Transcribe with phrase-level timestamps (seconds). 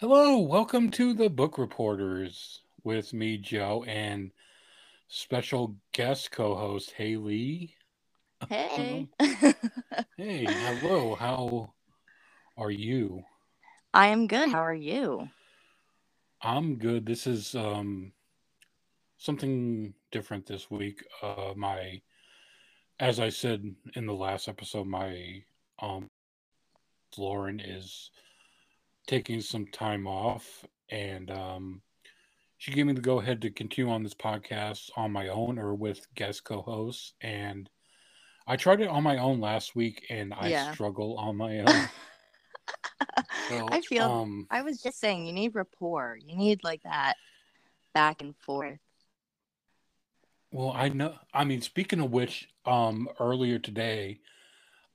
[0.00, 4.30] Hello, welcome to the Book Reporters with me, Joe, and
[5.08, 7.74] special guest co-host Haley.
[8.48, 9.08] Hey.
[10.16, 11.16] Hey, hello.
[11.16, 11.74] How
[12.56, 13.24] are you?
[13.92, 14.48] I am good.
[14.48, 15.28] How are you?
[16.40, 17.04] I'm good.
[17.04, 18.12] This is um
[19.18, 21.04] something different this week.
[21.20, 22.00] Uh my
[22.98, 25.42] as I said in the last episode, my
[25.78, 26.08] um
[27.18, 28.10] Lauren is
[29.06, 31.82] taking some time off and um
[32.58, 35.74] she gave me the go ahead to continue on this podcast on my own or
[35.74, 37.70] with guest co-hosts and
[38.46, 40.72] I tried it on my own last week and I Yeah.
[40.72, 41.90] struggle on my own.
[43.48, 46.18] So, I feel um I was just saying you need rapport.
[46.20, 47.14] You need like that
[47.94, 48.78] back and forth.
[50.52, 54.20] well I know I mean speaking of which, um earlier today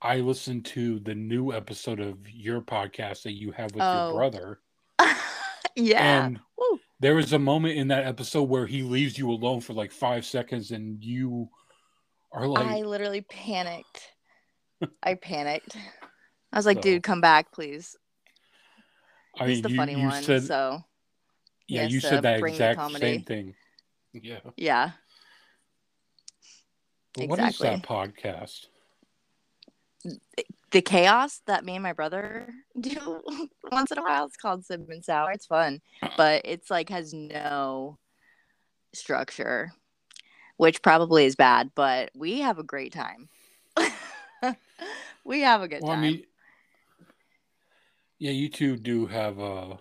[0.05, 4.13] I listened to the new episode of your podcast that you have with your Oh.
[4.15, 4.59] brother.
[5.75, 6.25] yeah.
[6.25, 6.79] And Woo.
[6.99, 10.25] there was a moment in that episode where he leaves you alone for like five
[10.25, 11.49] seconds and you
[12.31, 14.11] are like I literally panicked.
[15.01, 15.75] I panicked.
[16.53, 17.95] I was like, So- dude, come back, please.
[19.39, 20.23] I He's mean, the you, funny you one.
[20.23, 20.81] said so
[21.67, 23.55] yeah, you uh, said that exact same thing.
[24.13, 24.39] Yeah.
[24.55, 24.91] yeah.
[27.15, 28.67] But What is that podcast?
[30.71, 33.21] The chaos that me and my brother do
[33.71, 34.25] once in a while.
[34.25, 35.31] It's called Sim and Sour.
[35.31, 35.81] It's fun.
[36.17, 37.97] But it's like has no
[38.93, 39.71] structure.
[40.57, 43.27] Which probably is bad, but we have a great time.
[45.25, 46.01] we have a good Well, I time.
[46.01, 46.23] mean,
[48.19, 49.77] yeah, you two do have a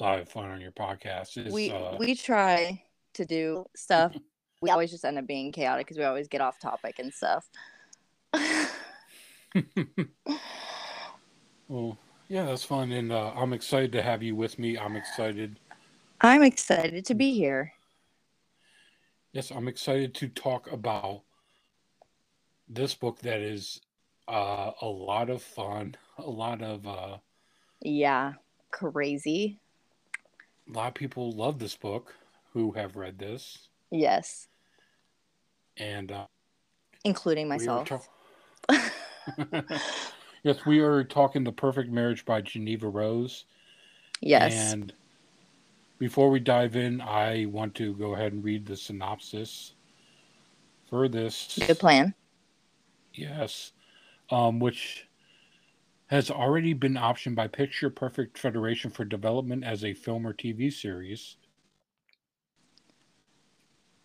[0.00, 1.36] lot of fun on your podcast.
[1.36, 2.82] It's, we uh, we try
[3.14, 4.16] to do stuff.
[4.60, 7.48] We always just end up being chaotic because we always get off topic and stuff.
[11.68, 14.78] well, yeah, that's fun, and uh, I'm excited to have you with me.
[14.78, 15.58] I'm excited.
[16.20, 17.72] I'm excited to be here.
[19.32, 21.22] Yes, I'm excited to talk about
[22.68, 23.80] this book that is
[24.26, 27.18] uh, a lot of fun, a lot of uh,
[27.80, 28.34] Yeah,
[28.70, 29.60] crazy.
[30.68, 32.14] a lot of people love this book
[32.52, 34.48] who have read this, Yes,
[35.76, 36.26] and uh,
[37.04, 37.88] including myself.
[37.88, 38.00] ta-
[40.42, 43.44] yes, we are talking "The Perfect Marriage" by Jeneva Rose.
[44.20, 44.72] yes.
[44.72, 44.92] And
[45.98, 49.74] before we dive in, I want to go ahead and read the synopsis
[50.88, 51.58] for this.
[51.66, 52.14] Good plan.
[53.14, 53.72] Yes.
[54.30, 55.08] Um, which
[56.08, 60.72] has already been optioned by Picture Perfect Federation for development as a film or TV
[60.72, 61.36] series.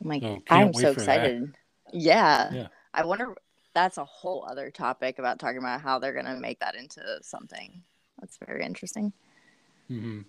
[0.04, 0.94] Oh my, So, I'm so that.
[0.94, 1.56] excited.
[1.94, 2.52] Yeah.
[2.54, 2.68] Yeah.
[2.94, 3.36] I wonder.
[3.74, 7.82] That's a whole other topic about talking about how they're gonna make that into something.
[8.20, 9.12] That's very interesting.
[9.90, 10.22] Mm-hmm.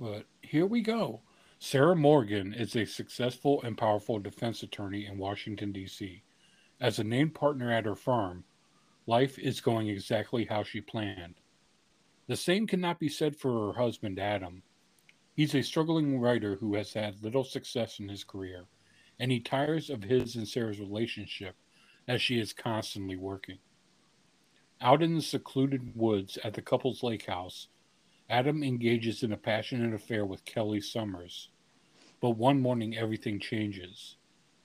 [0.00, 1.20] But here we go.
[1.58, 6.22] Sarah Morgan is a successful and powerful defense attorney in Washington, D.C.
[6.80, 8.44] As a named partner at her firm,
[9.06, 11.34] life is going exactly how she planned.
[12.28, 14.62] The same cannot be said for her husband, Adam.
[15.34, 18.64] He's a struggling writer who has had little success in his career,
[19.18, 21.56] and he tires of his and Sarah's relationship
[22.08, 23.58] as she is constantly working.
[24.80, 27.68] Out in the secluded woods at the couple's lake house,
[28.28, 31.48] Adam engages in a passionate affair with Kelly Summers.
[32.20, 34.16] But one morning, everything changes.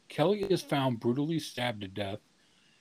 [0.08, 2.20] Kelly is found brutally stabbed to death,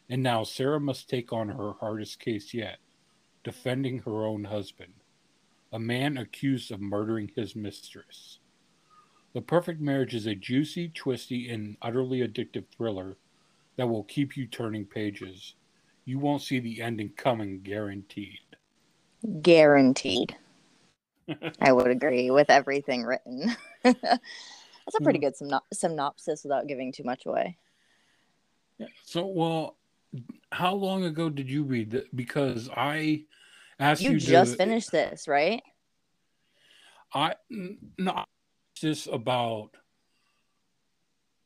[0.08, 2.78] and now Sarah must take on her hardest case yet
[3.44, 4.94] defending her own husband,
[5.72, 8.38] a man accused of murdering his mistress.
[9.34, 13.16] The Perfect Marriage is a juicy, twisty, and utterly addictive thriller
[13.76, 15.54] that will keep you turning pages.
[16.04, 18.40] You won't see the ending coming, guaranteed.
[19.42, 20.36] Guaranteed.
[21.60, 23.56] I would agree with everything written.
[23.82, 25.44] That's a pretty mm-hmm.
[25.44, 27.56] good syno- synopsis without giving too much away.
[28.78, 28.88] Yeah.
[29.04, 29.76] So, well,
[30.52, 32.14] how long ago did you read that?
[32.14, 33.24] Because I
[33.78, 35.62] asked you, You to, just finished this, right?
[37.12, 37.34] I
[37.98, 38.24] no,
[38.80, 39.70] this about.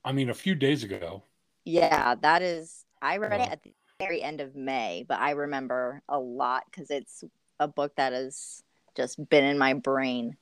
[0.05, 1.23] I mean, a few days ago.
[1.69, 2.87] Yeah, that is.
[3.03, 6.91] I read it at the very end of May, but I remember a lot because
[6.91, 7.23] it's
[7.61, 8.62] a book that has
[8.97, 10.35] just been in my brain.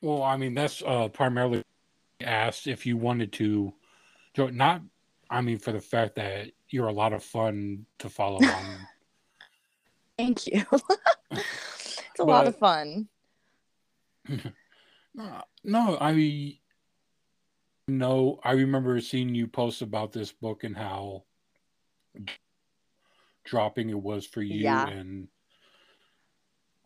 [0.00, 1.64] Well, I mean, that's uh, primarily
[2.20, 3.72] asked if you wanted to,
[4.36, 4.82] not.
[5.28, 8.86] I mean, for the fact that you're a lot of fun to follow on.
[10.16, 10.64] Thank you.
[11.32, 13.08] it's a lot of fun.
[14.28, 16.12] no, no, I
[17.88, 21.24] no, I remember seeing you post about this book and how
[23.44, 24.88] dropping it was for you Yeah.
[24.88, 25.28] and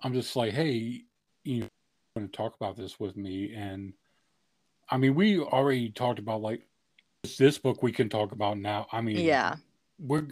[0.02, 1.02] I'm just like, hey,
[1.44, 1.68] you know,
[2.14, 3.92] want to talk about this with me, and
[4.88, 6.62] I mean, we already talked about like
[7.38, 8.86] this book we can talk about now.
[8.92, 9.56] I mean, Yeah.
[9.98, 10.26] we're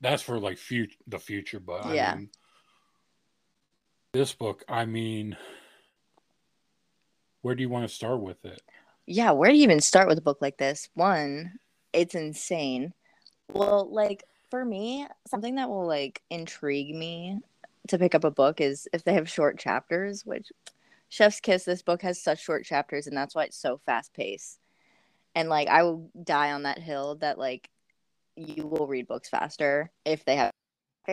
[0.00, 2.12] that's for like future the future, but Yeah.
[2.12, 2.30] I mean,
[4.12, 5.36] this book, I mean,
[7.42, 8.62] where do you want to start with it?
[9.06, 10.88] Yeah, where do you even start with a book like this?
[10.94, 11.58] One,
[11.92, 12.92] it's insane.
[13.52, 17.40] Well, like for me, something that will like intrigue me
[17.88, 20.52] to pick up a book is if they have short chapters, which
[21.08, 24.58] Chef's Kiss, this book has such short chapters, and that's why it's so fast paced.
[25.34, 27.68] And like, I will die on that hill that like
[28.36, 30.52] you will read books faster if they have,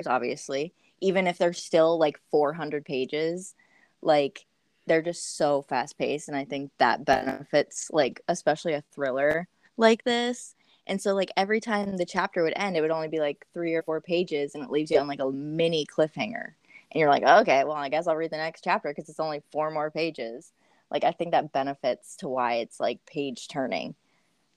[0.05, 3.55] obviously, even if they're still like 400 pages,
[4.01, 4.45] like
[4.87, 6.27] they're just so fast paced.
[6.29, 9.47] And I think that benefits, like, especially a thriller
[9.77, 10.55] like this.
[10.87, 13.73] And so, like, every time the chapter would end, it would only be like three
[13.75, 16.53] or four pages, and it leaves you on like a mini cliffhanger
[16.91, 19.41] and you're like, okay, well, I guess I'll read the next chapter because it's only
[19.51, 20.53] four more pages.
[20.89, 23.95] Like, I think that benefits to why it's like page turning.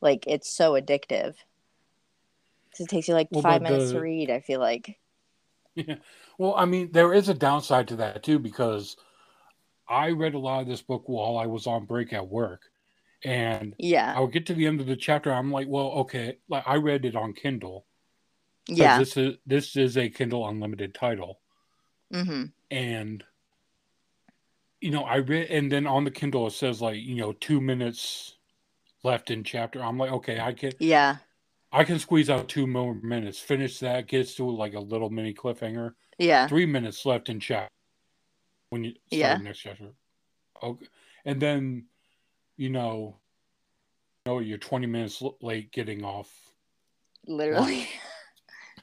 [0.00, 1.36] Like, it's so addictive.
[2.70, 4.98] Because it takes you like Well, five minutes the- to read, I feel like.
[5.74, 5.96] Yeah.
[6.38, 8.96] Well, I mean, there is a downside to that too because
[9.90, 12.70] I read a lot of this book while I was on break at work,
[13.24, 14.14] and Yeah.
[14.16, 15.32] I would get to the end of the chapter.
[15.32, 17.86] I'm like, well, okay, like I read it on Kindle.
[18.68, 18.98] Yeah.
[18.98, 21.40] This is this is a Kindle Unlimited title,
[22.12, 23.24] hmm and
[24.80, 27.60] you know, I read, and then on the Kindle it says like you know two
[27.60, 28.36] minutes
[29.02, 29.82] left in chapter.
[29.82, 31.16] I'm like, okay, I can Yeah.
[31.72, 35.34] I can squeeze out two more minutes, finish that, gets to like a little mini
[35.34, 35.94] cliffhanger.
[36.18, 36.46] Yeah.
[36.46, 37.70] three minutes left in chat
[38.70, 39.36] when you start Yeah.
[39.36, 39.92] next chapter.
[40.62, 40.86] Okay,
[41.24, 41.86] and then
[42.56, 43.16] you know,
[44.26, 46.30] you know you're 20 minutes late getting off.
[47.26, 47.88] Literally.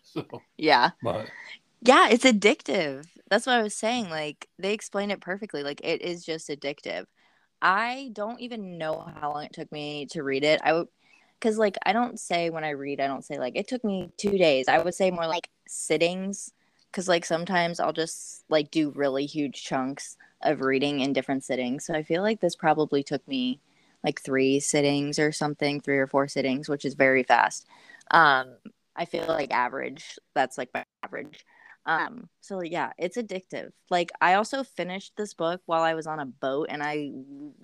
[0.03, 0.23] So,
[0.57, 0.91] yeah.
[1.03, 1.29] but
[1.81, 2.07] Yeah.
[2.09, 3.05] It's addictive.
[3.29, 4.09] That's what I was saying.
[4.09, 5.63] Like, they explained it perfectly.
[5.63, 7.05] Like, it is just addictive.
[7.61, 10.61] I don't even know how long it took me to read it.
[10.63, 10.87] I would,
[11.39, 14.11] because like I don't say when I read, I don't say like it took me
[14.17, 14.67] two days.
[14.67, 16.51] I would say more like sittings,
[16.97, 21.85] because like sometimes I'll just like do really huge chunks of reading in different sittings.
[21.85, 23.59] So I feel like this probably took me
[24.03, 27.67] like three sittings or something, three or four sittings, which is very fast.
[28.09, 28.55] Um,
[28.95, 30.17] I feel like average.
[30.33, 31.45] That's like my average.
[31.85, 33.73] Um, so yeah, it's addictive.
[33.91, 37.11] Like I also finished this book while I was on a boat, and I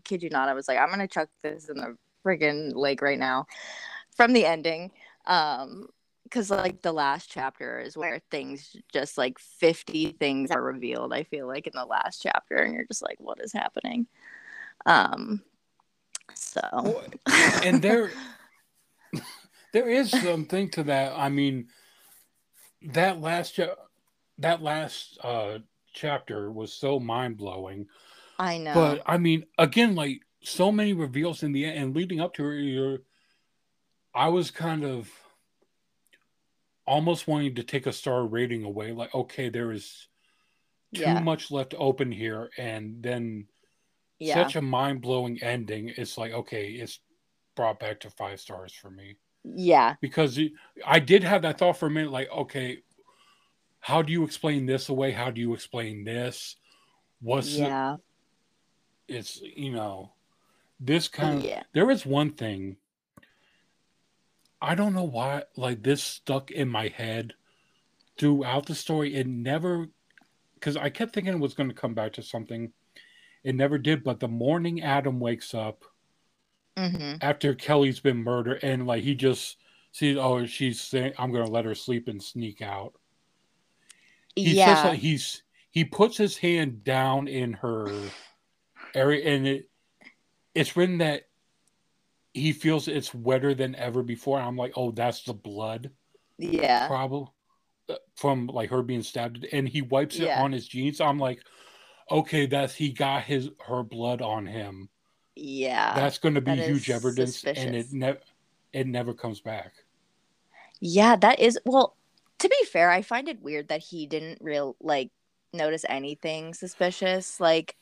[0.04, 3.18] kid you not, I was like, I'm gonna chuck this in the friggin' lake right
[3.18, 3.48] now
[4.16, 4.92] from the ending.
[5.26, 5.88] Um,
[6.34, 11.14] because like the last chapter is where things just like 50 things are revealed.
[11.14, 14.08] I feel like in the last chapter, and you're just like, what is happening?
[14.88, 15.44] Um,
[16.34, 17.04] so
[17.64, 18.10] and there
[19.74, 21.14] there is something to that.
[21.16, 21.68] I mean,
[22.82, 23.76] that last cha-
[24.40, 25.60] that last uh
[25.94, 27.86] chapter was so mind blowing.
[28.40, 28.74] I know.
[28.74, 32.50] But I mean, again, like so many reveals in the end, and leading up to
[32.50, 33.00] it, you're,
[34.16, 35.12] I was kind of
[36.86, 38.92] almost wanting to take a star rating away.
[38.92, 40.08] Like, okay, there is
[40.94, 41.20] too Yeah.
[41.20, 43.48] much left open here, and then
[44.20, 44.36] yeah.
[44.36, 45.90] such a mind blowing ending.
[45.96, 47.00] It's like, okay, it's
[47.56, 49.96] brought back to five stars for me yeah.
[50.02, 50.40] because
[50.86, 52.12] I did have that thought for a minute.
[52.12, 52.80] Like, okay,
[53.80, 55.12] how do you explain this away?
[55.12, 56.56] How do you explain this?
[57.22, 57.98] What's Yeah.
[59.08, 60.14] it's you know
[60.80, 61.64] this kind of Yeah.
[61.74, 62.78] there is one thing
[64.64, 67.34] i don't know why like this stuck in my head
[68.18, 69.16] throughout the story.
[69.16, 69.88] It never
[70.56, 72.72] because i kept thinking it was going to come back to something.
[73.44, 75.84] It never did but the morning adam wakes up
[76.78, 79.58] hmm after kelly's been murdered and like he just
[79.92, 82.94] sees oh she's saying i'm going to let her sleep and sneak out.
[84.36, 84.76] He Yeah.
[84.76, 88.12] says like he's he puts his hand down in her
[88.96, 89.70] area and it
[90.56, 91.24] it's written that
[92.34, 95.92] he feels it's wetter than ever before i'm like oh that's the blood
[96.38, 96.88] yeah.
[96.88, 97.28] problem
[97.90, 100.42] uh, from like her being stabbed and he wipes it Yeah.
[100.42, 101.44] on his jeans i'm like
[102.12, 104.90] okay that's he got his her blood on him
[105.36, 105.96] Yeah.
[105.96, 108.20] that's going to be that huge evidence and it never
[108.74, 109.74] it never comes back
[110.80, 111.96] Yeah, that is well,
[112.40, 115.12] to be fair, I find it weird that he didn't real like
[115.54, 117.76] notice anything suspicious like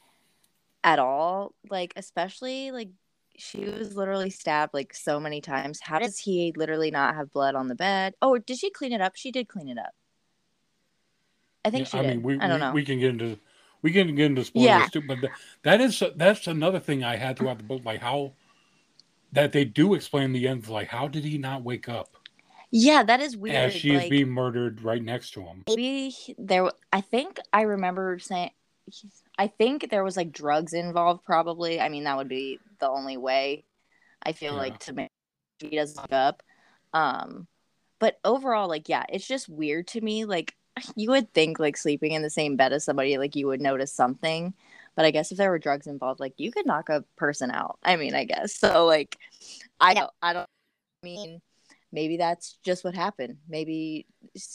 [0.84, 1.54] at all.
[1.70, 2.90] Like especially like
[3.38, 5.80] she was literally stabbed like so many times.
[5.82, 8.14] How does he literally not have blood on the bed?
[8.22, 9.16] Oh, did she clean it up?
[9.16, 9.94] She did clean it up.
[11.64, 12.12] I think Yeah, she I did.
[12.12, 12.74] mean, we, I don't we, know.
[12.74, 13.40] we can get into
[13.82, 14.88] we can get into spoilers Yeah.
[14.90, 15.34] too, but th-
[15.64, 18.34] that is that's another thing I had throughout the book, like how
[19.32, 22.10] that they do explain the end, like how did he not wake up?
[22.72, 23.56] Yeah, that is weird.
[23.56, 25.64] as she is like, being murdered right next to him.
[25.68, 28.52] maybe there i think i remember saying
[29.42, 33.18] i think there was like drugs involved probably i mean that would be the only
[33.18, 33.64] way
[34.24, 34.60] i feel Yeah.
[34.60, 35.10] like to make
[35.60, 36.44] sure he doesn't fuck up
[36.94, 37.48] um
[38.00, 40.56] but overall like yeah it's just weird to me like
[40.96, 43.92] you would think like sleeping in the same bed as somebody like you would notice
[43.92, 44.54] something
[44.96, 47.80] but i guess if there were drugs involved like you could knock a person out
[47.84, 49.18] i mean i guess so like
[49.80, 50.48] i don't i don't
[51.04, 51.42] I mean
[51.92, 53.38] maybe that's just what happened.
[53.50, 54.06] Maybe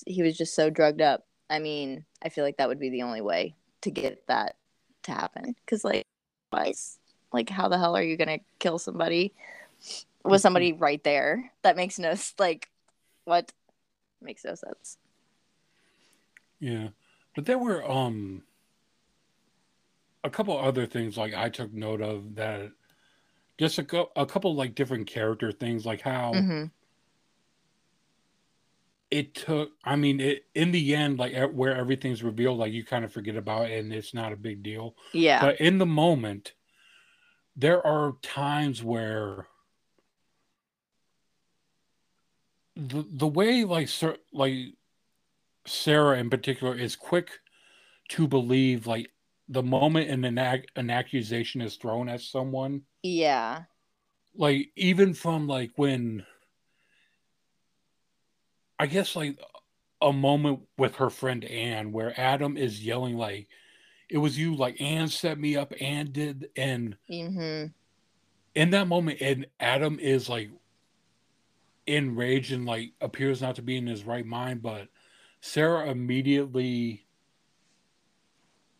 [0.06, 1.26] he was just so drugged up.
[1.50, 4.56] I mean, I feel like that would be the only way to get that
[5.06, 5.54] to happen.
[5.64, 6.04] Because, like,
[6.52, 6.98] otherwise,
[7.32, 9.32] like, how the hell are you gonna kill somebody
[10.24, 11.52] with somebody right there?
[11.62, 12.70] That makes no like,
[13.24, 13.52] what
[14.20, 14.98] makes no sense.
[16.60, 16.88] Yeah,
[17.34, 18.42] but there were um
[20.24, 22.72] a couple other things like I took note of that
[23.58, 26.64] just a, cou- a couple like different character things like how hmm
[29.10, 33.04] it took I mean it in the end like where everything's revealed like you kind
[33.04, 34.96] of forget about it and it's not a big deal.
[35.12, 36.54] Yeah, but in the moment
[37.56, 39.46] there are times where
[42.76, 44.54] the the way like Sir, like
[45.66, 47.30] Sarah in particular is quick
[48.10, 49.10] to believe like
[49.48, 53.62] the moment an ac- an accusation is thrown at someone yeah,
[54.34, 56.26] like even from like when
[58.78, 59.38] I guess like
[60.02, 63.48] a moment with her friend Anne where Adam is yelling like
[64.10, 67.66] it was you like Anne set me up Anne did and hmm
[68.54, 70.50] in that moment and Adam is like
[71.86, 74.88] enraged and like appears not to be in his right mind but
[75.40, 77.06] Sarah immediately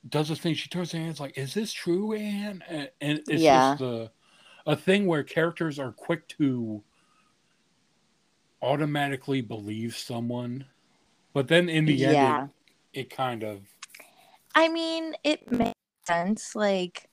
[0.08, 0.54] does a thing.
[0.54, 3.70] She turns to Anne's like is this true Anne and, and it's Yeah.
[3.70, 4.10] just a,
[4.66, 6.82] a thing where characters are quick to
[8.62, 10.64] automatically believe someone
[11.32, 12.44] but then in the end yeah.
[12.92, 13.60] it, it kind of
[14.56, 15.74] I mean, it makes
[16.06, 16.56] sense.
[16.56, 17.10] Like,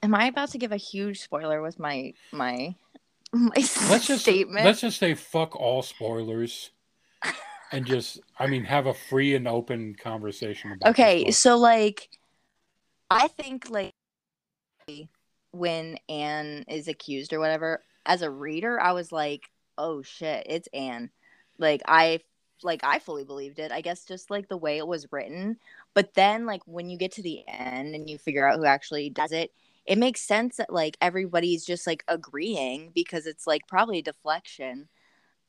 [0.00, 2.76] am I about to give a huge spoiler with my my
[3.32, 3.52] my
[3.90, 4.64] let's just statement?
[4.64, 6.70] let's just say fuck all spoilers
[7.72, 12.08] and just i mean have a free and open conversation about okay so like
[13.10, 13.92] i think like
[15.50, 20.68] when anne is accused or whatever as a reader i was like oh shit it's
[20.74, 21.10] anne.
[21.58, 22.20] Like i
[22.64, 23.72] like i fully believed it.
[23.72, 25.58] I guess just like the way it was written.
[25.94, 29.10] But then like when you get to the end and you figure out who actually
[29.10, 29.52] does it
[29.86, 34.88] it makes sense that like everybody's just like agreeing because it's like probably deflection.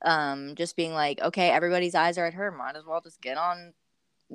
[0.06, 2.52] Um just being like okay everybody's eyes are at her.
[2.52, 3.74] Might as well just get on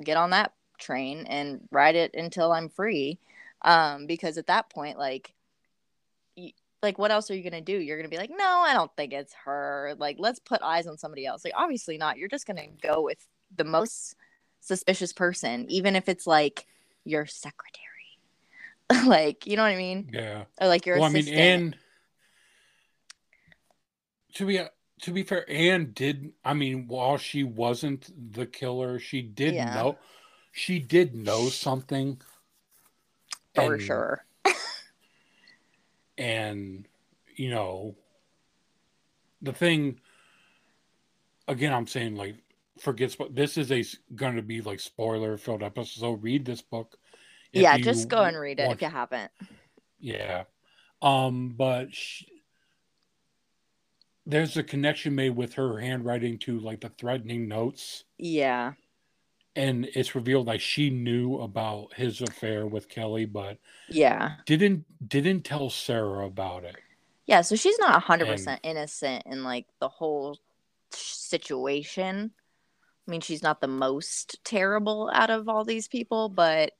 [0.03, 3.19] get on that train and ride it until I'm free.
[3.63, 5.34] Um, because at that point, like,
[6.83, 7.77] like what else are you gonna do?
[7.77, 9.95] You're gonna be like, no, I don't think it's her.
[9.97, 11.43] Like, let's put eyes on somebody else.
[11.43, 12.17] Like, obviously not.
[12.17, 14.15] You're just gonna go with the most
[14.61, 16.65] suspicious person, even if it's like
[17.03, 17.81] your secretary.
[19.07, 20.09] like, you know what I mean?
[20.13, 21.75] yeah Or like your well i mean and
[24.35, 24.67] to be uh,
[25.01, 29.73] to be fair anne did i mean while she wasn't the killer she did Yeah.
[29.73, 29.97] know
[30.51, 32.21] she did know something
[33.53, 34.25] for and- sure.
[36.17, 36.87] And
[37.35, 37.95] you know
[39.41, 39.99] the thing
[41.47, 42.37] again i'm saying like
[42.79, 43.83] forget spo- this is a
[44.15, 46.97] going to be like spoiler filled episode so read this book
[47.53, 49.31] Yeah, just go and read it if you haven't.
[49.99, 50.43] yeah
[51.01, 52.23] um but sh
[54.25, 58.73] there's a connection made with her handwriting to like the threatening notes Yeah.
[59.55, 63.57] And it's revealed like she knew about his affair with kelly but
[63.87, 64.37] Yeah.
[64.45, 66.83] didn't didn't tell sarah about it
[67.27, 70.37] Yeah, so she's not 100% innocent in like the whole
[70.91, 72.31] situation.
[73.07, 76.73] I mean, she's not the most terrible out of all these people, but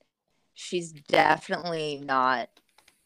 [0.54, 2.48] she's definitely not,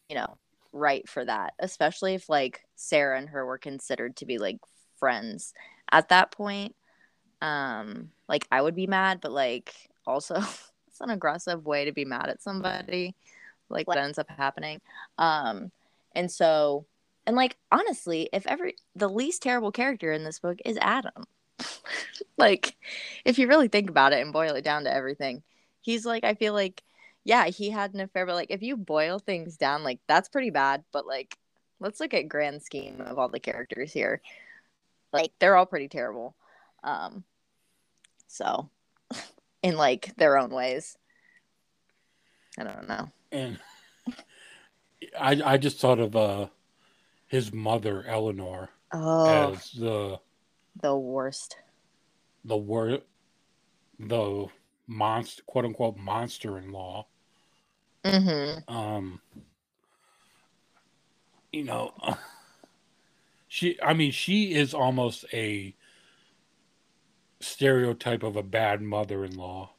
[0.09, 0.37] you know,
[0.73, 4.59] right for that, especially if like Sarah and her were considered to be like
[4.99, 5.53] friends
[5.91, 6.75] at that point.
[7.41, 9.73] Um, like I would be mad, but like
[10.05, 10.35] also
[10.87, 13.15] it's an aggressive way to be mad at somebody.
[13.69, 14.81] Like what ends up happening.
[15.17, 15.71] Um,
[16.13, 16.85] and so
[17.25, 21.25] and like honestly, if every the least terrible character in this book is Adam.
[22.37, 22.75] like
[23.25, 25.43] if you really think about it and boil it down to everything,
[25.81, 26.83] he's like I feel like
[27.23, 30.49] yeah, he had an affair, but like if you boil things down, like that's pretty
[30.49, 30.83] bad.
[30.91, 31.37] But like
[31.79, 34.21] let's look at grand scheme of all the characters here.
[35.13, 36.35] Like they're all pretty terrible.
[36.83, 37.23] Um
[38.31, 38.69] so
[39.61, 40.97] in like their own ways.
[42.57, 43.09] I don't know.
[43.31, 43.59] and
[45.19, 46.47] I I just thought of uh
[47.27, 50.19] his mother Eleanor Oh, as the
[50.81, 51.57] the worst.
[52.45, 53.01] the word
[53.99, 54.47] the
[54.87, 57.05] monster quote unquote monster in law.
[58.05, 58.73] Mm-hmm.
[58.73, 59.21] Um
[61.51, 61.93] you know
[63.47, 65.73] she I mean she is almost a
[67.41, 69.71] stereotype of a bad mother-in-law.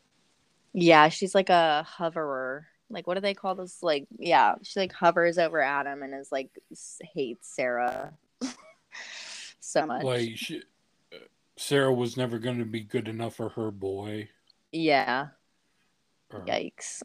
[0.73, 2.67] Yeah, she's like a hoverer.
[2.91, 3.83] Like what do they call this?
[3.83, 6.51] Like yeah, she like hovers over Adam and is like
[7.15, 8.13] hates Sarah
[9.61, 10.03] so much.
[10.03, 10.63] Like she,
[11.13, 11.19] uh,
[11.57, 14.29] Sarah was never going to be good enough for her boy.
[14.73, 15.29] Yeah.
[16.31, 17.03] Or, Yikes.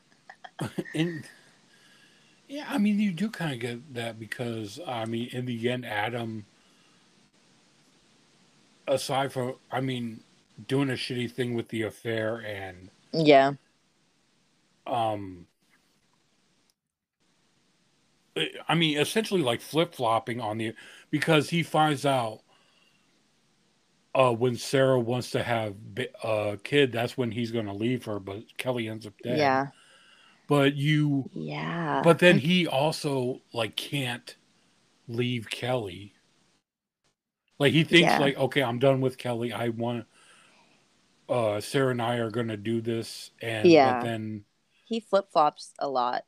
[0.94, 1.24] and
[2.48, 5.84] yeah, I mean, you do kind of get that because I mean, in the end,
[5.84, 6.46] Adam,
[8.88, 10.20] aside from, I mean,
[10.68, 13.52] doing a shitty thing with the affair and Yeah.
[14.86, 15.46] um
[18.68, 20.74] I mean, essentially like flip flopping on the
[21.10, 22.40] because he finds out
[24.14, 25.74] uh, when Sarah wants to have
[26.24, 29.38] a kid, that's when he's going to leave her, but Kelly ends up dead.
[29.38, 29.66] Yeah.
[30.48, 32.00] But you, Yeah.
[32.02, 34.36] but then he also like can't
[35.08, 36.15] leave Kelly.
[37.58, 38.18] Like he thinks Yeah.
[38.18, 39.52] like, okay, I'm done with Kelly.
[39.52, 40.06] I want
[41.28, 43.94] uh Sarah and I are going to do this, and Yeah.
[44.00, 44.44] but then
[44.84, 46.24] he flip flops a lot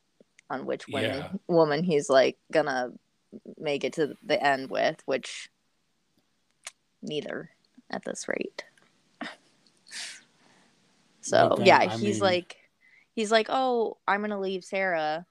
[0.49, 1.29] on which women, Yeah.
[1.47, 2.91] woman he's like gonna
[3.57, 5.49] make it to the end with, which
[7.01, 7.51] neither
[7.89, 8.65] at this rate.
[11.21, 12.57] So then, yeah, I he's mean- like,
[13.13, 15.25] he's like, oh, I'm gonna leave Sarah,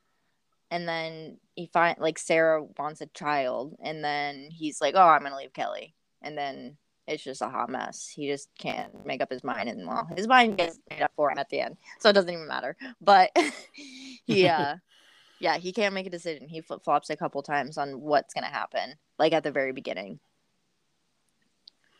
[0.70, 5.22] and then he find like Sarah wants a child, and then he's like, oh, I'm
[5.22, 8.06] gonna leave Kelly, and then it's just a hot mess.
[8.08, 11.30] He just can't make up his mind, and well, his mind gets made up for
[11.30, 12.76] him at the end, so it doesn't even matter.
[13.00, 13.30] But
[14.26, 14.76] yeah, uh,
[15.40, 16.48] yeah, he can't make a decision.
[16.48, 20.20] He flip flops a couple times on what's gonna happen, like at the very beginning.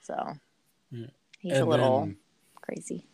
[0.03, 0.35] So
[0.91, 1.07] Yeah.
[1.39, 2.17] he's a little then-
[2.63, 3.07] crazy.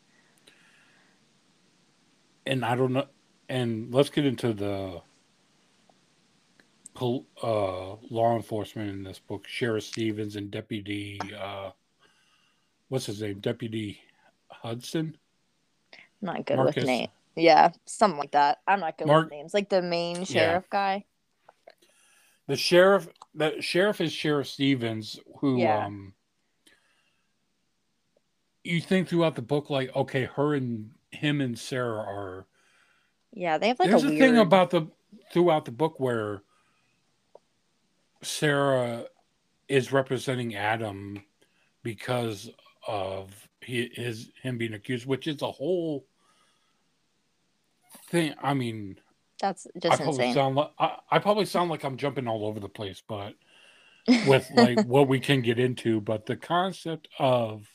[2.47, 3.07] and I don't know.
[3.49, 5.01] And let's get into the
[6.95, 9.47] pol- uh, law enforcement in this book.
[9.47, 11.71] Sheriff Stevens and Deputy, uh,
[12.89, 13.41] what's his name?
[13.41, 14.01] Deputy
[14.49, 15.17] Hudson.
[15.93, 16.77] I'm not good Marcus.
[16.77, 17.09] with names.
[17.37, 18.61] Yeah, something like that.
[18.67, 19.53] I'm not good Mark- with names.
[19.55, 21.05] Like the main sheriff guy.
[22.47, 23.09] The sheriff.
[23.35, 25.87] The sheriff is Sheriff Stevens, who Yeah.
[25.87, 26.15] um.
[28.63, 32.47] You think throughout the book, like, okay, her and him and Sarah are
[33.33, 34.21] Yeah, they have like There's a a weird.
[34.21, 34.87] thing about the
[35.33, 36.44] throughout the book where
[38.25, 39.05] Sarah
[39.69, 41.23] is representing Adam
[41.83, 42.51] because
[42.87, 46.07] of he, his him being accused, which is a whole
[48.09, 48.35] thing.
[48.43, 48.99] I mean,
[49.41, 50.35] That's I just probably insane.
[50.35, 53.35] sound like I, I probably sound like I'm jumping all over the place, but
[54.27, 57.67] with like what we can get into, but the concept of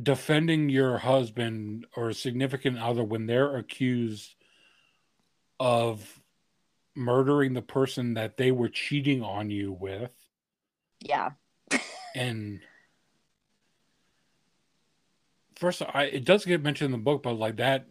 [0.00, 4.34] defending your husband or a significant other when they're accused
[5.60, 6.21] of
[6.94, 10.10] murdering the person that they were cheating on you with
[11.00, 11.30] yeah,
[12.14, 12.60] and
[15.56, 17.86] first I it does get mentioned in the book but like that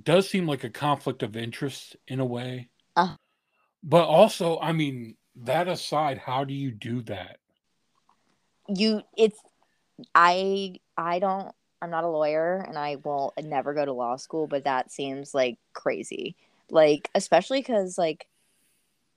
[0.00, 3.16] does seem like a conflict of interest in a way Uh.
[3.82, 7.38] but also I mean that aside how do you do that
[8.68, 9.02] you.
[9.16, 9.38] It's.
[10.14, 10.76] I.
[10.96, 11.52] I don't.
[11.82, 14.46] I'm not a lawyer, and I will never go to law school.
[14.46, 16.36] But that seems like crazy.
[16.70, 18.26] Like, especially because, like,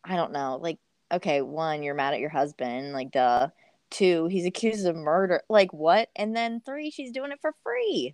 [0.03, 0.59] I don't know.
[0.61, 0.79] Like,
[1.11, 2.93] okay, one, you're mad at your husband.
[2.93, 3.49] Like, duh.
[3.91, 5.41] Two, he's accused of murder.
[5.49, 6.09] Like, what?
[6.15, 8.13] And then three, she's doing it for free.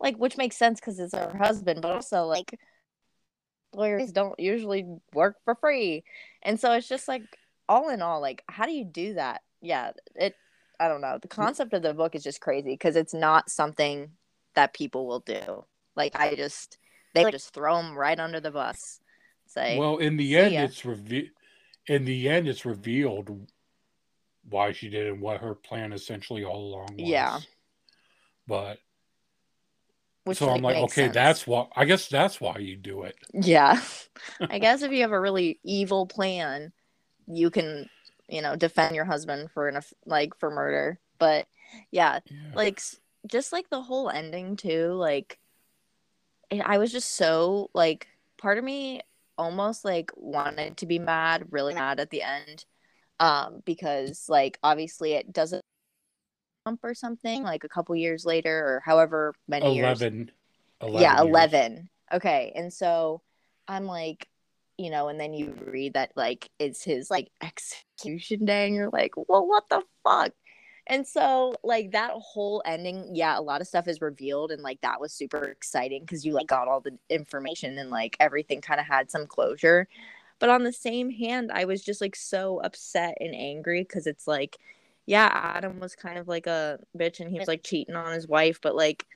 [0.00, 2.58] Like, which makes sense because it's her husband, but also, like,
[3.74, 6.04] lawyers don't usually work for free.
[6.40, 7.24] And so it's just like,
[7.68, 9.42] all in all, like, how do you do that?
[9.60, 10.34] Yeah, it,
[10.80, 11.18] I don't know.
[11.20, 11.32] The mm.
[11.32, 14.12] concept of the book is just crazy because it's not something
[14.54, 15.66] that people will do.
[15.94, 16.78] Like, I just,
[17.14, 19.00] they just throw them right under the bus.
[19.46, 20.62] Say, well in the end ya.
[20.62, 21.28] it's revealed.
[21.86, 23.46] in the end it's revealed
[24.48, 27.38] why she did and what her plan essentially all along was Yeah.
[28.46, 28.78] but
[30.24, 31.14] which so I'm like, okay, sense.
[31.14, 31.66] that's why.
[31.74, 33.16] I guess that's why you do it.
[33.32, 33.80] Yeah.
[34.40, 36.72] I guess if you have a really evil plan,
[37.26, 37.88] you can,
[38.28, 41.00] you know, defend your husband for an aff- like for murder.
[41.18, 41.48] But
[41.90, 42.36] yeah, Yeah.
[42.54, 42.80] like
[43.26, 45.38] just like the whole ending too, like it,
[46.60, 49.00] I was just so like part of me
[49.38, 52.64] almost like wanted to be mad, really mad at the end.
[53.20, 55.62] Um because like obviously it doesn't
[56.66, 60.30] jump or something like a couple years later or however many years 11,
[60.80, 61.28] 11 yeah years.
[61.28, 63.20] 11 okay and so
[63.66, 64.28] i'm like
[64.78, 68.90] you know, and then you read that like it's his like execution day, and you're
[68.90, 70.32] like, well, what the fuck?
[70.86, 74.80] And so, like that whole ending, yeah, a lot of stuff is revealed, and like
[74.80, 78.80] that was super exciting because you like got all the information and like everything kind
[78.80, 79.86] of had some closure.
[80.40, 84.26] But on the same hand, I was just like so upset and angry because it's
[84.26, 84.58] like,
[85.06, 88.26] yeah, Adam was kind of like a bitch and he was like cheating on his
[88.26, 89.06] wife, but like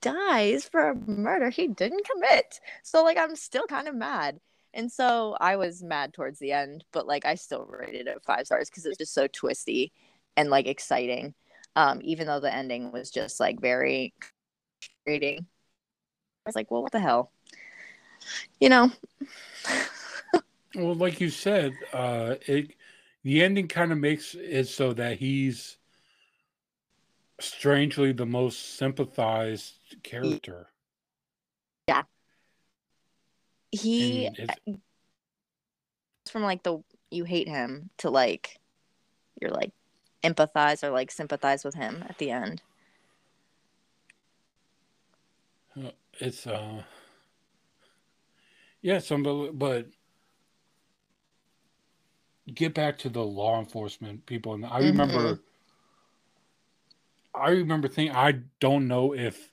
[0.00, 2.60] dies for a murder he didn't commit.
[2.82, 4.40] So like I'm still kind of mad.
[4.72, 8.46] And so I was mad towards the end, but like I still rated it five
[8.46, 9.92] stars because it's just so twisty
[10.36, 11.34] and like exciting.
[11.76, 14.12] Um, even though the ending was just like very
[15.06, 15.46] frustrating.
[16.44, 17.30] I was like, well, what the hell?
[18.60, 18.90] You know,
[20.74, 22.72] well, like you said, uh, it
[23.22, 25.76] the ending kind of makes it so that he's
[27.40, 30.68] strangely the most sympathized character.
[31.88, 32.02] Yeah.
[33.72, 34.28] He
[36.30, 38.58] from like the you hate him to like
[39.40, 39.72] you're like
[40.22, 42.62] empathize or like sympathize with him at the end.
[46.18, 46.82] It's uh
[48.82, 49.22] yeah, some
[49.54, 49.86] but
[52.52, 57.40] get back to the law enforcement people, and I remember, mm-hmm.
[57.40, 59.52] I remember thinking, I don't know if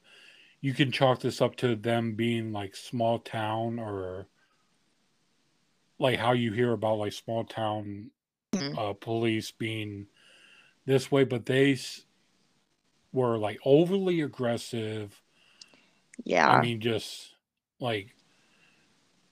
[0.61, 4.27] you can chalk this up to them being like small town or
[5.99, 8.09] like how you hear about like small town
[8.53, 8.77] mm-hmm.
[8.77, 10.07] uh, police being
[10.87, 11.77] this way, but they
[13.13, 15.21] were like overly aggressive.
[16.23, 17.35] Yeah, I mean, just
[17.79, 18.15] like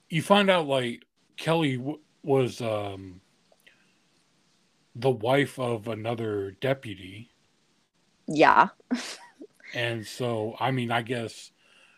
[0.10, 1.04] you find out like
[1.38, 3.22] Kelly w- was um
[4.96, 7.30] the wife of another deputy.
[8.28, 8.70] Yeah.
[9.74, 11.52] and so, I mean, I guess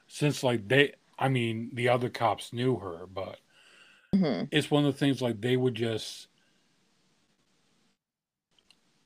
[0.08, 3.38] since like they, I mean, the other cops knew her, but
[4.16, 4.46] mm-hmm.
[4.52, 6.27] it's one of the things like they would just.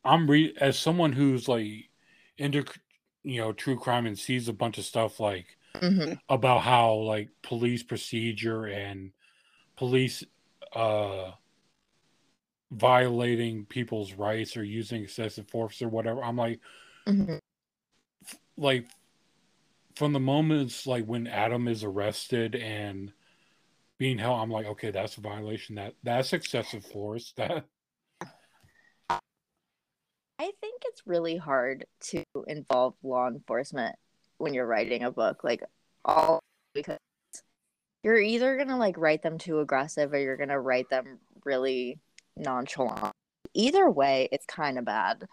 [0.03, 1.89] I'm re as someone who's like
[2.37, 2.63] into
[3.23, 6.13] you know true crime and sees a bunch of stuff like mm-hmm.
[6.29, 9.11] about how like police procedure and
[9.75, 10.23] police
[10.73, 11.31] uh
[12.71, 16.23] violating people's rights or using excessive force or whatever.
[16.23, 16.59] I'm like,
[17.07, 17.35] mm-hmm.
[18.57, 18.87] like
[19.95, 23.11] from the moments like when Adam is arrested and
[23.97, 25.75] being held, I'm like, okay, that's a violation.
[25.75, 27.33] That that's excessive force.
[27.37, 27.65] That
[30.41, 33.95] I think it's really hard to involve law enforcement
[34.39, 35.62] when you're writing a book, like
[36.04, 36.39] all
[36.73, 36.97] because
[38.01, 41.99] you're either gonna like write them too aggressive or you're gonna write them really
[42.36, 43.13] nonchalant.
[43.54, 45.27] Either way, it's kind of bad.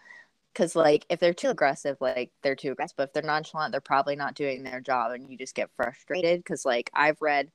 [0.53, 2.97] Because, like, if they're too aggressive, like, they're too aggressive.
[2.97, 6.39] But if they're nonchalant, they're probably not doing their job and you just get frustrated.
[6.39, 7.49] Because, like, I've read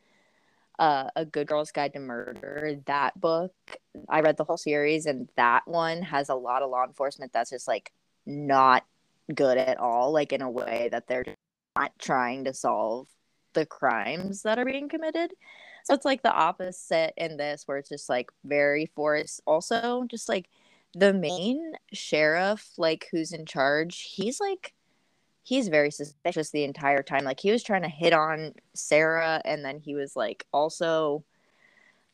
[0.78, 3.54] uh, A Good Girl's Guide to Murder, that book.
[4.08, 7.50] I read the whole series, and that one has a lot of law enforcement that's
[7.50, 7.92] just, like,
[8.26, 8.84] not
[9.34, 11.24] good at all, like, in a way that they're
[11.76, 13.08] not trying to solve
[13.52, 15.32] the crimes that are being committed.
[15.84, 19.42] So it's like the opposite in this, where it's just like very forced.
[19.46, 20.48] Also, just like
[20.94, 24.72] the main sheriff, like who's in charge, he's like
[25.44, 27.24] he's very suspicious the entire time.
[27.24, 31.24] Like he was trying to hit on Sarah, and then he was like also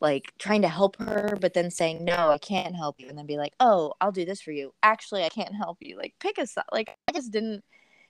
[0.00, 3.26] like trying to help her, but then saying no, I can't help you, and then
[3.26, 4.74] be like, oh, I'll do this for you.
[4.82, 5.96] Actually, I can't help you.
[5.96, 6.64] Like pick a side.
[6.72, 7.64] Like I just didn't.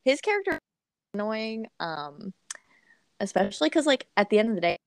[0.05, 0.59] His character
[1.15, 2.33] annoying, um,
[3.21, 4.79] especially because like at the end of the day,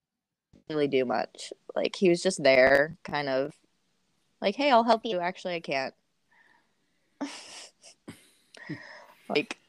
[0.69, 1.53] really do much.
[1.75, 3.53] Like he was just there, kind of
[4.41, 5.93] like, "Hey, I'll help you." Actually, I can't.
[9.29, 9.59] like,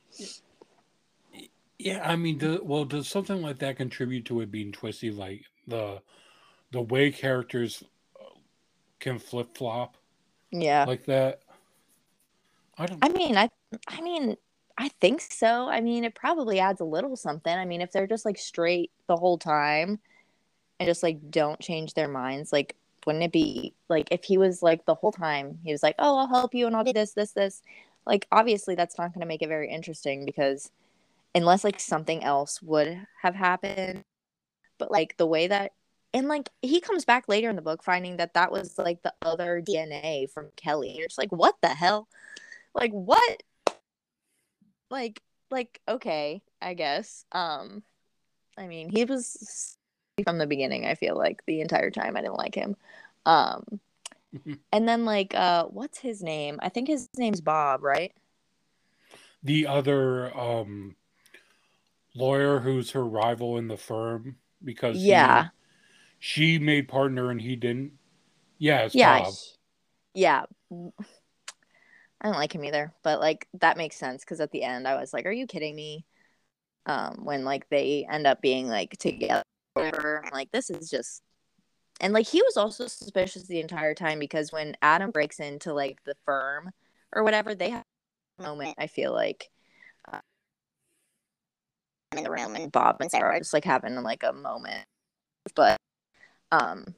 [1.84, 5.10] yeah, I mean, do, well, does something like that contribute to it being twisty?
[5.10, 6.00] Like the
[6.72, 7.84] the way characters
[8.18, 8.38] uh,
[9.00, 9.98] can flip flop,
[10.50, 11.40] yeah, like that.
[12.78, 13.04] I don't.
[13.04, 13.50] I mean, I,
[13.86, 14.36] I mean,
[14.78, 15.68] I think so.
[15.68, 17.54] I mean, it probably adds a little something.
[17.54, 20.00] I mean, if they're just like straight the whole time,
[20.80, 22.74] and just like don't change their minds like
[23.06, 26.16] wouldn't it be like if he was like the whole time he was like oh
[26.16, 27.62] i'll help you and i'll do this this this
[28.06, 30.70] like obviously that's not going to make it very interesting because
[31.34, 34.02] unless like something else would have happened
[34.78, 35.72] but like the way that
[36.12, 39.14] and like he comes back later in the book finding that that was like the
[39.22, 42.08] other dna from kelly and you're just like what the hell
[42.74, 43.42] like what
[44.90, 45.20] like
[45.50, 47.82] like okay i guess um
[48.56, 49.76] i mean he was
[50.22, 50.86] from the beginning.
[50.86, 52.76] I feel like the entire time I didn't like him.
[53.26, 53.80] Um,
[54.72, 56.58] and then like, uh, what's his name?
[56.62, 58.12] I think his name's Bob, right?
[59.42, 60.96] The other um,
[62.14, 65.48] lawyer who's her rival in the firm because yeah,
[66.18, 67.92] she made partner and he didn't.
[68.59, 69.35] Yeah, it's yeah, Bob.
[69.35, 70.44] he- yeah.
[72.20, 74.94] I don't like him either, but like that makes sense because at the end I
[74.96, 76.07] was like, "Are you kidding me?"
[76.87, 79.42] Um, when like they end up being like together,
[79.74, 80.24] whatever.
[80.33, 81.22] Like this is just,
[82.00, 85.98] and like he was also suspicious the entire time because when Adam breaks into like
[86.05, 86.70] the firm
[87.12, 87.85] or whatever, they have
[88.38, 88.77] a moment.
[88.79, 89.50] I feel like
[92.18, 94.87] in the room and Bob and Sarah are just like having like a moment,
[95.55, 95.81] but
[96.53, 96.94] um, I don't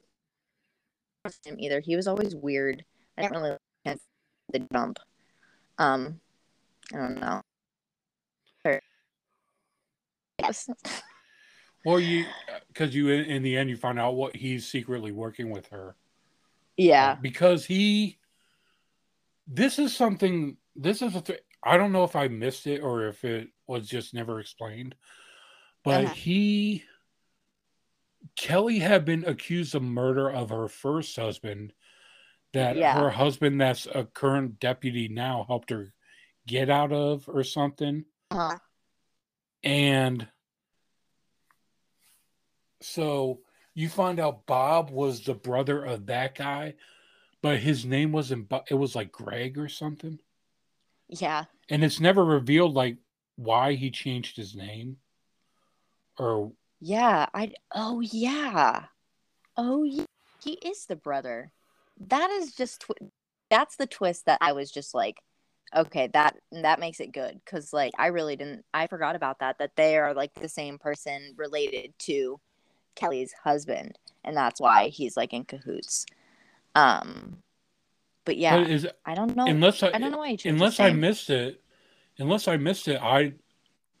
[1.23, 1.79] trust him either.
[1.79, 2.83] He was always weird.
[3.17, 3.99] I didn't really like
[4.51, 4.99] the jump.
[5.77, 6.19] Um,
[6.93, 7.41] I don't know.
[8.65, 8.81] Or-
[10.39, 10.69] Yes.
[11.85, 12.25] Well, you
[12.67, 15.95] because you in, in the end you find out what he's secretly working with her.
[16.75, 17.15] Yeah.
[17.15, 18.17] because he.
[19.47, 20.57] This is something.
[20.75, 21.21] This is a.
[21.21, 24.95] Th- I don't know if I missed it or if it was just never explained,
[25.83, 26.13] but Uh-huh.
[26.13, 26.83] he.
[28.35, 31.73] Kelly had been accused of murder of her first husband,
[32.53, 32.93] that Yeah.
[32.99, 35.93] her husband, that's a current deputy now, helped her
[36.45, 38.05] get out of or something.
[38.31, 38.59] Uh-huh.
[39.63, 40.27] And
[42.81, 43.41] so
[43.73, 46.75] you find out Bob was the brother of that guy,
[47.41, 50.19] but his name wasn't, it was like Greg or something.
[51.09, 51.45] Yeah.
[51.69, 52.97] And it's never revealed like
[53.35, 54.97] why he changed his name
[56.17, 57.27] or Yeah.
[57.33, 57.53] I.
[57.73, 58.85] Oh yeah.
[59.55, 60.05] Oh yeah.
[60.43, 61.51] He is the brother.
[61.99, 62.81] That is just.
[62.81, 63.11] Tw-
[63.49, 65.21] that's the twist that I was just like,
[65.75, 68.65] okay, that that makes it good because like I really didn't.
[68.73, 69.57] I forgot about that.
[69.59, 72.39] That they are like the same person related to
[72.95, 76.05] Kelly's husband, and that's why he's like in cahoots.
[76.75, 77.37] Um.
[78.27, 79.45] But yeah, but is I don't know.
[79.45, 81.63] unless I, I don't know why he changed unless I missed it,
[82.19, 83.35] unless I missed it, I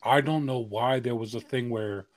[0.03, 2.07] I don't know why there was a thing where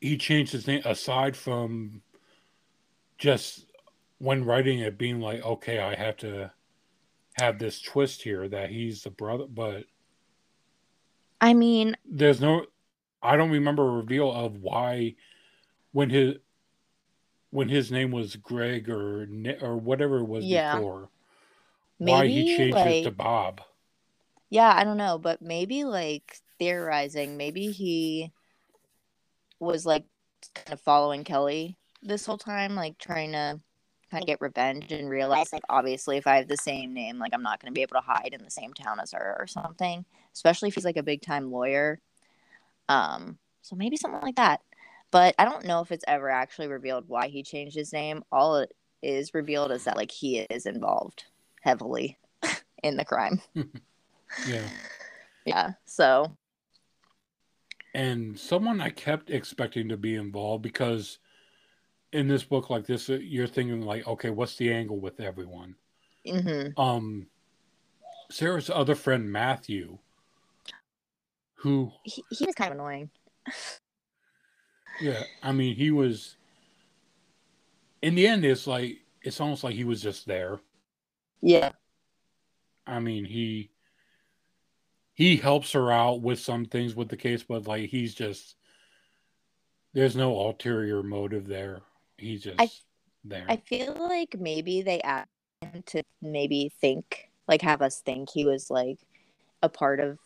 [0.00, 2.02] he changed his name aside from
[3.18, 3.66] just
[4.18, 6.52] when writing it being like, okay, I have to
[7.32, 9.86] have this twist here that he's the brother, but
[11.40, 12.66] I mean, there's no
[13.20, 15.16] I don't remember a reveal of why
[15.90, 16.36] when his
[17.50, 19.28] when his name was Greg or
[19.60, 20.74] or whatever it was Yeah.
[20.74, 21.10] before,
[21.98, 23.60] why he maybe changed it to Bob.
[24.50, 28.32] yeah, I don't know, but maybe like theorizing, maybe he
[29.58, 30.04] was like
[30.54, 33.60] kind of following Kelly this whole time, like trying to
[34.10, 37.32] kind of get revenge and realize like obviously if I have the same name, like
[37.34, 39.46] I'm not going to be able to hide in the same town as her or
[39.46, 42.00] something, especially if he's like a big time lawyer.
[42.88, 44.62] Um, so maybe something like that.
[45.10, 48.22] But I don't know if it's ever actually revealed why he changed his name.
[48.30, 51.24] All it is revealed is that like he is involved
[51.62, 52.18] heavily
[52.82, 53.40] in the crime.
[54.48, 54.68] Yeah.
[55.44, 55.72] Yeah.
[55.84, 56.36] So
[57.94, 61.18] and someone I kept expecting to be involved because
[62.12, 65.74] in this book like this, uh, you're thinking like, okay, what's the angle with everyone?
[66.26, 66.78] mhm.
[66.78, 67.26] Um,
[68.30, 69.98] Sarah's other friend Matthew,
[71.54, 73.10] who, he, he was kind of annoying.
[75.00, 76.36] yeah, I mean, he was.
[78.02, 80.60] In the end, it's like it's almost like he was just there.
[81.42, 81.72] Yeah.
[82.86, 83.70] I mean, he
[85.12, 88.56] he helps her out with some things with the case, but like he's just
[89.92, 91.82] there's no ulterior motive there.
[92.16, 92.70] He's just I-
[93.24, 93.44] there.
[93.48, 95.28] I feel like maybe they asked
[95.60, 98.98] him to maybe think, like, have us think he was like
[99.62, 100.18] a part of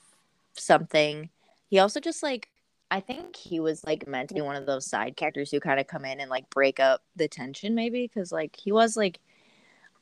[0.52, 1.30] something.
[1.68, 2.48] He also just like,
[2.94, 5.80] I think he was like meant to be one of those side characters who kind
[5.80, 9.18] of come in and like break up the tension, maybe because like he was like,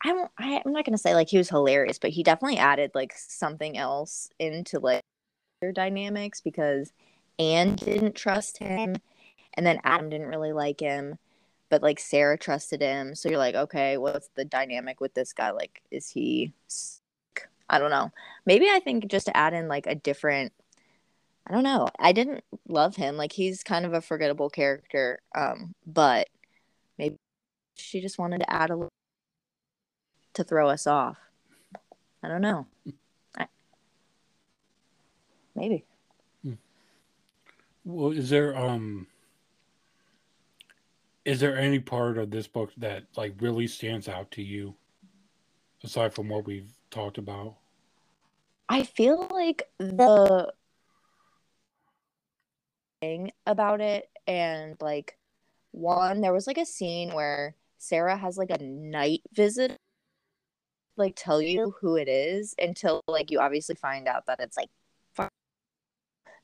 [0.05, 2.90] I don't, I, I'm not gonna say like he was hilarious, but he definitely added
[2.94, 5.00] like something else into like
[5.62, 6.92] their dynamics because
[7.38, 8.96] Anne didn't trust him,
[9.55, 11.18] and then Adam didn't really like him
[11.70, 13.14] but like Sarah trusted him.
[13.14, 15.52] So you're like, okay, what's the dynamic with this guy?
[15.52, 16.52] Like, is he?
[16.68, 17.48] sick?
[17.70, 18.12] I don't know.
[18.44, 20.52] Maybe I think just to add in like a different.
[21.46, 21.88] I don't know.
[21.98, 23.16] I didn't love him.
[23.16, 25.18] Like he's kind of a forgettable character.
[25.35, 26.28] Um, but
[26.98, 27.16] maybe
[27.74, 28.92] she just wanted to add a little
[30.35, 31.18] to throw us off.
[32.22, 32.66] I don't know.
[33.37, 33.48] I,
[35.55, 35.85] maybe.
[37.85, 39.09] well, is there um
[41.24, 44.74] is there any part of this book that like really stands out to you
[45.85, 47.57] aside from what we've talked about?
[48.68, 50.52] I feel like the
[53.02, 55.18] thing about it and like
[55.72, 59.76] one there was like a scene where Sarah has like a night visit
[60.96, 64.68] like tell you who it is until like you obviously find out that it's like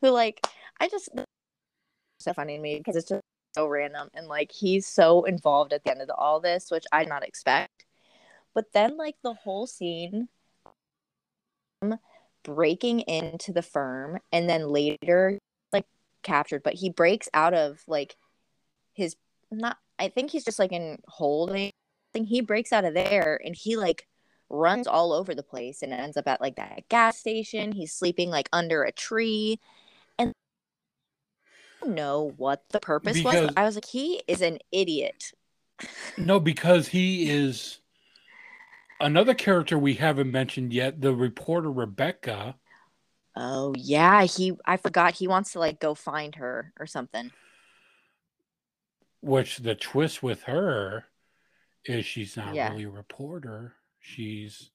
[0.00, 0.44] who like
[0.80, 1.10] I just
[2.20, 3.22] so funny to me because it's just
[3.54, 6.84] so random and like he's so involved at the end of the, all this, which
[6.92, 7.86] I did not expect.
[8.54, 10.28] But then like the whole scene
[11.82, 11.98] um,
[12.42, 15.38] breaking into the firm and then later
[16.28, 18.16] captured, but he breaks out of like
[18.94, 19.16] his
[19.50, 21.68] not I think he's just like in holding.
[21.68, 24.06] I think he breaks out of there and he like
[24.50, 27.72] runs all over the place and ends up at like that gas station.
[27.72, 29.58] He's sleeping like under a tree.
[30.18, 30.32] And
[31.82, 33.54] I don't know what the purpose Because- was.
[33.56, 35.32] I was like, he is an idiot.
[36.16, 37.78] No, because he is
[39.00, 41.00] another character we haven't mentioned yet.
[41.00, 42.56] The reporter Rebecca.
[43.40, 47.30] Oh yeah, he I forgot he wants to like go find her or something.
[49.20, 51.04] Which the twist with her
[51.84, 52.72] is she's not Yeah.
[52.72, 53.74] really a reporter.
[54.00, 54.70] She's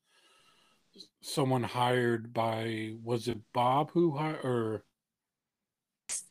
[1.21, 4.83] someone hired by was it Bob who hired or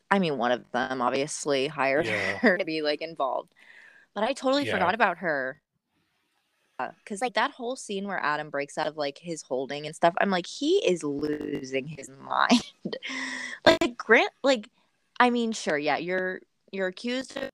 [0.09, 2.37] I mean, one of them obviously hired Yeah.
[2.39, 3.53] her to be like involved,
[4.15, 4.73] but I totally Yeah.
[4.73, 5.62] forgot about her.
[6.77, 10.13] Because like that whole scene where Adam breaks out of like his holding and stuff,
[10.19, 12.97] I'm like, he is losing his mind.
[13.65, 14.69] like Grant, like,
[15.19, 17.49] I mean, sure, yeah, you're you're accused of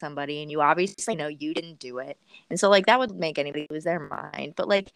[0.00, 2.18] somebody, and you obviously know you didn't do it,
[2.50, 4.54] and so like that would make anybody lose their mind.
[4.56, 4.92] But like,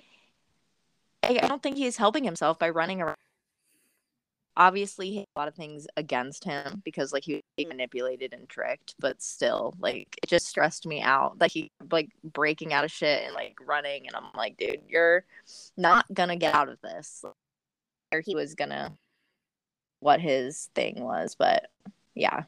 [1.23, 3.17] I, I don't think he's helping himself by running around
[4.57, 9.23] obviously a lot of things against him because like he was manipulated and tricked but
[9.23, 13.35] still like it just stressed me out that he like breaking out of shit and
[13.35, 15.25] like running and i'm like dude you're
[15.77, 17.25] not gonna get out of this.
[18.13, 18.93] Or he was gonna
[20.01, 21.71] what his thing was but
[22.15, 22.43] yeah.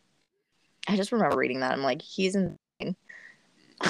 [0.86, 2.58] I just remember reading that i'm like he's in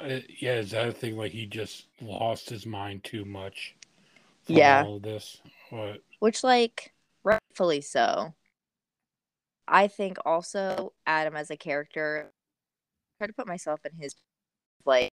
[0.00, 3.74] uh, yeah, is that a thing like he just lost his mind too much?
[4.56, 4.84] Yeah.
[4.86, 5.40] all this.
[5.70, 6.00] What?
[6.20, 6.92] which like
[7.24, 8.32] rightfully so
[9.66, 12.30] i think also adam as a character
[13.18, 14.14] try to put myself in his
[14.84, 15.10] like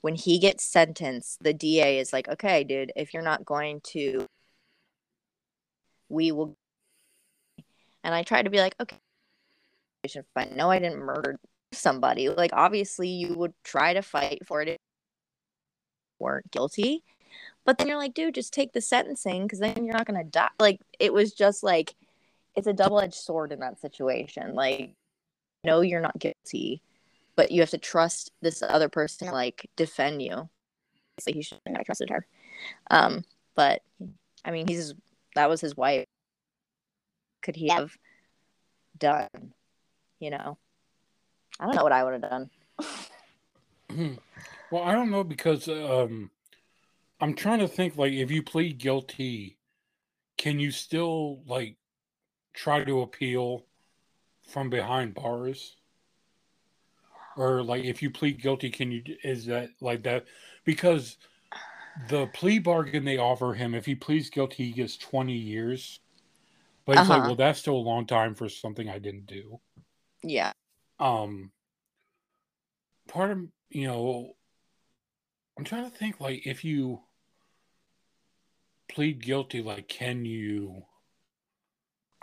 [0.00, 4.26] when he gets sentenced the da is like okay dude if you're not going to
[6.08, 6.56] we will
[8.02, 8.96] and i try to be like okay
[10.04, 10.24] I should
[10.56, 11.38] no i didn't murder
[11.72, 14.76] somebody like obviously you would try to fight for it if
[16.20, 17.04] you weren't guilty
[17.64, 20.48] but then you're like, dude, just take the sentencing because then you're not gonna die.
[20.58, 21.94] Like it was just like
[22.54, 24.54] it's a double edged sword in that situation.
[24.54, 24.94] Like,
[25.64, 26.82] no, you're not guilty,
[27.36, 30.48] but you have to trust this other person to like defend you.
[31.24, 32.26] He shouldn't have trusted her.
[32.90, 33.82] Um, but
[34.44, 34.94] I mean, he's
[35.34, 36.06] that was his wife.
[37.42, 37.96] Could he have
[38.98, 39.28] done?
[40.18, 40.58] You know,
[41.58, 42.50] I don't know what I would have done.
[44.70, 46.30] well, I don't know because um,
[47.22, 49.58] I'm trying to think like if you plead guilty,
[50.36, 51.78] can you still like
[52.54, 53.66] try to appeal
[54.46, 55.76] from behind bars?
[57.36, 60.26] Or like if you plead guilty, can you is that like that?
[60.64, 61.18] Because
[62.08, 66.00] the plea bargain they offer him, if he pleads guilty, he gets 20 years.
[66.86, 67.26] But it's like, Uh-huh.
[67.28, 69.60] well, that's still a long time for something I didn't do.
[70.24, 70.52] Yeah,
[70.98, 71.52] um
[73.08, 73.38] part of
[73.70, 74.36] you know
[75.58, 77.00] i'm trying to think like if you
[78.92, 80.84] plead guilty like can you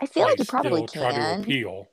[0.00, 1.40] I feel like, you probably try to can.
[1.40, 1.88] appeal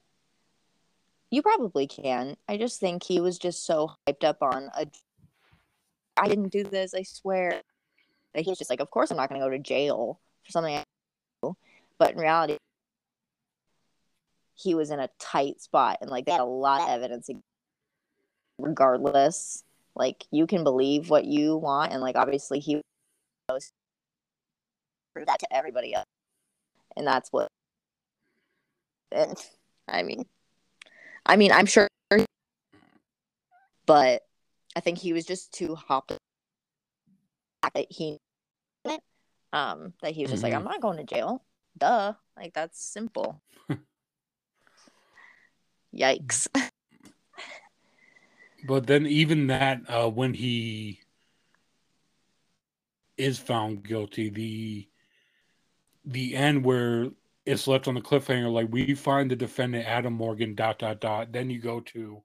[1.29, 2.37] You probably can.
[2.47, 4.87] I just think he was just so hyped up on a.
[6.15, 6.93] I didn't do this.
[6.93, 7.61] I swear.
[8.33, 10.51] That he was just like, of course I'm not going to go to jail for
[10.51, 10.75] something.
[10.75, 10.83] I
[11.43, 11.57] do.
[11.99, 12.57] But in reality,
[14.55, 17.29] he was in a tight spot, and like they had a lot of evidence.
[18.57, 19.63] Regardless,
[19.95, 22.81] like you can believe what you want, and like obviously he
[23.49, 23.71] knows
[25.17, 26.06] prove that to everybody else,
[26.95, 27.47] and that's what.
[29.12, 29.36] And
[29.88, 30.25] I mean,
[31.25, 31.88] I mean, I'm sure,
[33.88, 34.21] but
[34.75, 36.12] I think he was just too hopped
[37.73, 38.19] that he,
[39.51, 40.58] um, that he was just like, Mhm.
[40.58, 41.43] I'm not going to jail.
[41.77, 43.41] Duh, like that's simple.
[45.95, 46.47] Yikes.
[48.65, 50.99] but then even that uh when he
[53.18, 54.88] is found guilty the
[56.08, 57.10] the end where
[57.45, 61.32] it's left on the cliffhanger like we find the defendant adam morgan dot dot dot.
[61.34, 62.24] Then you go to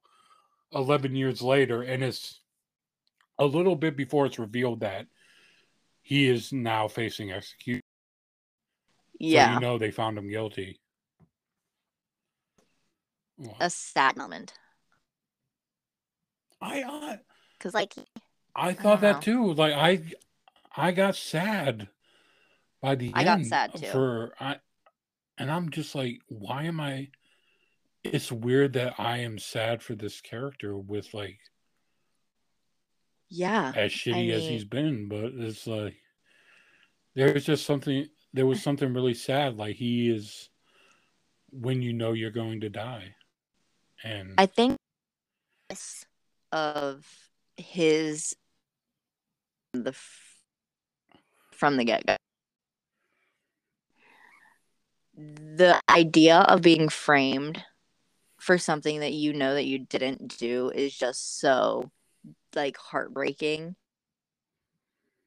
[0.72, 2.40] 11 years later and it's
[3.38, 5.06] a little bit before it's revealed that
[6.00, 7.82] he is now facing execution.
[9.14, 10.80] So Yeah, you know they found him guilty.
[13.36, 14.52] Well, a sad moment.
[16.60, 17.18] I, I
[17.58, 17.94] Cause like,
[18.54, 19.52] I thought don't that too.
[19.54, 20.02] Like I,
[20.76, 21.88] I got sad
[22.82, 23.86] by the I got end sad, too.
[23.86, 24.56] for I,
[25.38, 27.08] and I'm just like, why am I
[28.04, 31.38] it's weird that I am sad for this character with like
[33.28, 33.72] Yeah.
[33.76, 35.94] as shitty as mean- he's been, but it's like
[37.14, 39.56] there's just something there was something really sad.
[39.56, 40.50] Like he is
[41.50, 43.14] when you know you're going to die.
[44.02, 44.76] And I think
[46.50, 47.06] of
[47.56, 48.34] his
[49.72, 49.94] the
[51.52, 52.16] from the get go.
[55.14, 57.64] The idea of being framed
[58.38, 61.90] for something that you know that you didn't do is just so
[62.54, 63.76] like heartbreaking.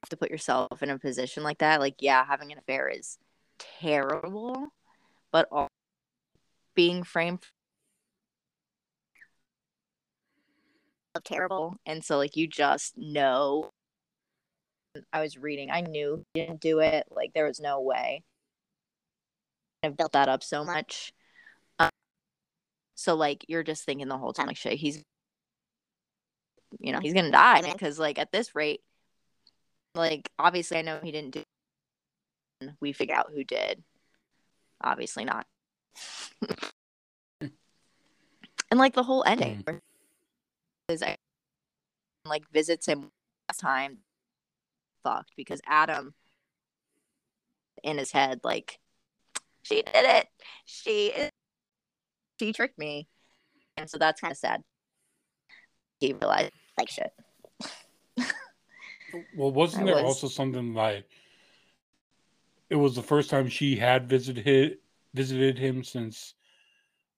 [0.09, 1.79] to put yourself in a position like that.
[1.79, 3.17] Like, yeah, having an affair is
[3.57, 4.67] terrible,
[5.31, 5.67] but all
[6.75, 7.39] being framed
[11.23, 13.69] terrible and so like you just know
[15.13, 18.21] i was reading i knew didn't do it like there was no way
[19.85, 21.13] i've built that up so much.
[21.79, 21.89] Um,
[22.95, 25.03] so like you're just thinking the whole time like shit he's
[26.79, 28.81] you know he's gonna die because like at this rate
[29.93, 31.43] like obviously i know he didn't do
[32.79, 33.83] we figure out who did.
[34.83, 35.45] Obviously not.
[38.71, 39.63] And like the whole ending
[40.89, 41.15] is I
[42.25, 43.11] like visits him
[43.47, 43.99] last time
[45.03, 46.15] fucked because Adam
[47.83, 48.79] in his head like
[49.65, 50.27] she did it.
[50.65, 51.11] She
[52.39, 53.07] she tricked me.
[53.77, 54.61] And so that's kind of sad.
[55.99, 57.11] He realized like shit.
[59.33, 61.07] Well, wasn't there was- also something like
[62.69, 64.79] it was the first time she had visited
[65.13, 66.33] visited him since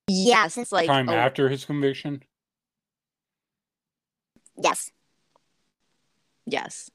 [0.08, 2.22] Yeah, since like time oh, after his conviction?
[4.56, 4.92] yes.
[6.46, 6.90] Yes.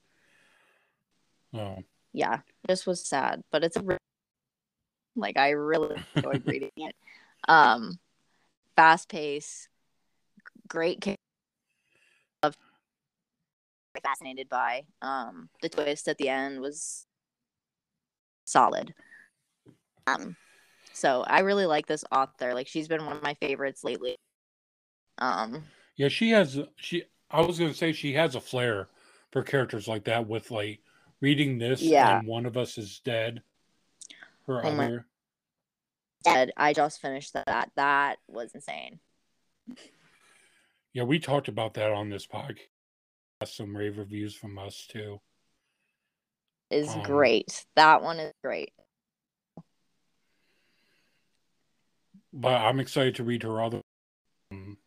[1.54, 1.84] Oh,
[2.14, 2.40] Yeah.
[2.68, 3.98] This was sad, but it's a re-
[5.16, 6.96] like I really enjoyed reading it.
[7.48, 8.00] Um
[8.76, 9.68] fast pace,
[10.68, 11.06] great
[12.42, 12.56] of
[14.04, 14.84] fascinated by.
[15.02, 17.06] Um the twist at the end was
[18.46, 18.94] solid.
[20.08, 20.36] Um
[20.94, 22.54] so I really like this author.
[22.54, 24.18] Like she's been one of my favorites lately.
[25.18, 25.64] Um
[25.96, 26.08] yeah.
[26.08, 27.04] She has she.
[27.30, 28.90] I was gonna say she has a flair
[29.32, 30.28] for characters like that.
[30.28, 30.80] With like
[31.22, 32.18] reading this, Yeah.
[32.20, 33.42] and one of us is dead.
[34.48, 35.00] Her Oh my-
[36.24, 36.52] Dead.
[36.56, 37.72] I just finished that.
[37.76, 39.00] That was insane.
[40.94, 42.60] yeah, we talked about that on this podcast.
[43.46, 45.20] Some rave reviews from us too.
[46.70, 47.66] Is Um, great.
[47.76, 48.72] That one is great.
[52.32, 53.82] But I'm excited to read her other.
[54.52, 54.78] Um,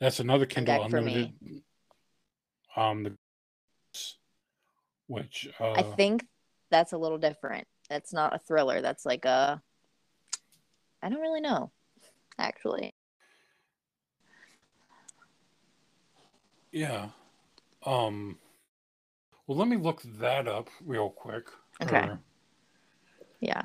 [0.00, 1.12] that's another Kindle deck for me.
[1.12, 1.62] Unlimited.
[2.76, 3.16] Um, the
[5.06, 6.26] which uh, I think
[6.70, 7.68] that's a little different.
[7.88, 8.80] That's not a thriller.
[8.80, 9.62] That's like a.
[11.02, 11.70] I don't really know,
[12.38, 12.94] actually.
[16.72, 17.08] yeah.
[17.84, 18.38] Um.
[19.46, 21.48] Well, let me look that up real quick.
[21.82, 21.96] Okay.
[22.08, 22.20] or-
[23.40, 23.62] Yeah.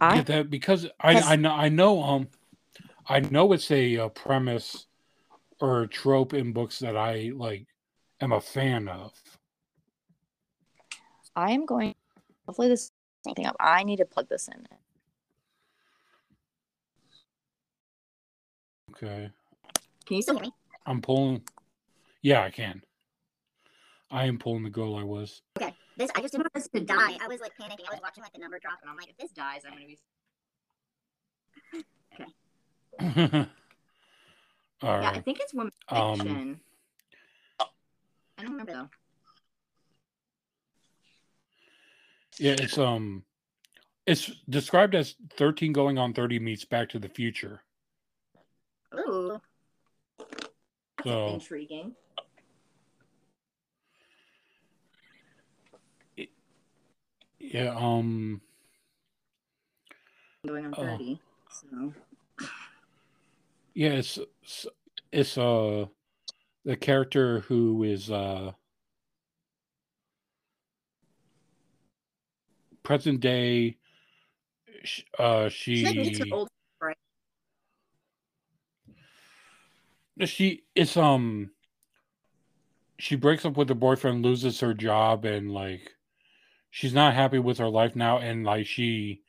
[0.00, 2.28] Yeah, I that because I I know I know um
[3.08, 4.86] I know it's a, uh premise
[5.60, 7.66] or a trope in books that I like
[8.20, 9.12] am a fan of.
[11.36, 11.94] I am going.
[12.46, 12.90] Hopefully this
[13.22, 13.56] is something up.
[13.60, 14.66] I need to plug this in.
[18.90, 19.30] Okay,
[20.06, 20.52] Can you still hear me?
[20.86, 21.42] I'm pulling.
[22.20, 22.82] Yeah, I can.
[24.10, 25.40] I am pulling the goal I was.
[25.58, 25.74] Okay.
[25.96, 27.16] This I just didn't want this to die.
[27.20, 27.86] I was like panicking.
[27.88, 29.86] I was watching like the number drop, and I'm like, if this dies, I'm gonna
[29.86, 29.98] be.
[33.00, 33.48] Okay.
[34.82, 36.60] All Yeah, I think it's women Um.
[38.38, 38.88] I don't remember though.
[42.38, 43.24] Yeah, it's um,
[44.06, 47.62] it's described as thirteen going on thirty meets Back to the Future.
[48.94, 49.40] Ooh,
[50.18, 51.94] that's So- intriguing.
[57.38, 57.74] Yeah.
[57.76, 58.40] Um.
[60.46, 60.82] Going on Oh.
[60.82, 61.20] thirty.
[61.50, 61.92] So
[63.74, 64.66] Yeah, it's it's-
[65.12, 65.86] it's uh
[66.64, 68.52] the character who is uh
[72.82, 73.76] present day.
[75.18, 76.32] Uh, she's like me she
[80.26, 81.50] she it's um
[82.98, 85.94] she breaks up with her boyfriend, loses her job, and like
[86.70, 89.22] she's not happy with her life now, and like she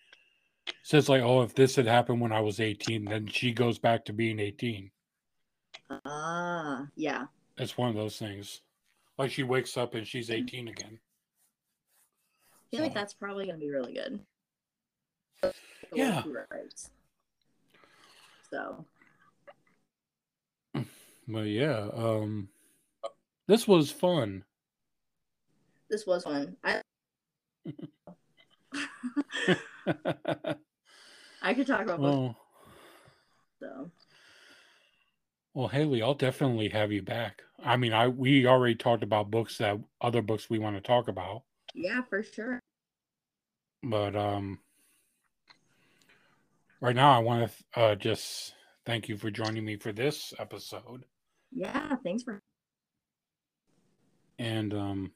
[0.84, 4.06] says like, oh, if this had happened when I was eighteen, then she goes back
[4.06, 4.92] to being eighteen.
[6.06, 7.26] Ah, yeah.
[7.58, 8.62] It's one of those things.
[9.18, 10.44] Like she wakes up and she's Mm-hmm.
[10.44, 11.00] 18 again.
[12.74, 14.20] I feel like that's probably gonna be really good.
[15.42, 15.54] The
[15.94, 16.24] Yeah.
[18.50, 18.86] So
[21.28, 22.50] but yeah, um,
[23.48, 24.44] this was fun.
[25.90, 26.56] This was fun.
[26.64, 26.82] I
[31.44, 32.00] I could talk about books.
[32.00, 32.38] well,
[33.60, 33.92] So
[35.54, 37.44] well, Haley, I'll definitely have you back.
[37.64, 41.08] I mean, I we already talked about books that other books we want to talk
[41.08, 41.44] about,
[41.74, 42.60] yeah, for sure.
[43.84, 44.60] but um,
[46.82, 48.54] right now I want to uh, just
[48.86, 51.06] thank you for joining me for this episode,
[51.52, 52.40] Yeah, thanks for
[54.40, 55.12] and um,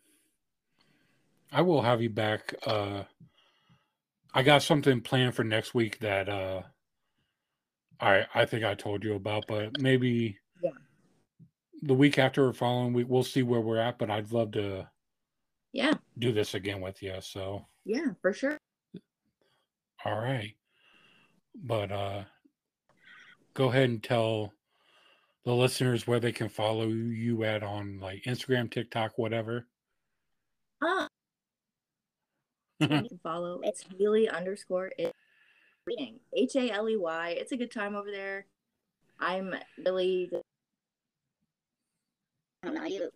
[1.52, 2.54] I will have you back.
[2.66, 3.04] Uh,
[4.34, 6.62] I got something planned for next week that uh,
[8.00, 10.72] I I think I told you about, but maybe Yeah.
[11.82, 13.98] the week after or following week we'll see where we're at.
[13.98, 14.88] But I'd love to
[15.78, 17.14] yeah, do this again with you.
[17.22, 18.58] So yeah, for sure.
[20.04, 20.56] all right,
[21.54, 22.24] but uh,
[23.54, 24.54] go ahead and tell
[25.46, 29.68] the listeners where they can follow you at on like Instagram, TikTok, whatever.
[30.84, 31.08] Ah,
[32.80, 33.62] you can follow.
[33.62, 35.14] It's Haley underscore it
[35.86, 36.20] reading.
[36.36, 37.36] H A L E Y.
[37.38, 38.48] It's a good time over there.
[39.20, 39.54] I'm
[39.86, 40.32] really
[42.64, 42.86] I don't know.
[42.86, 43.12] You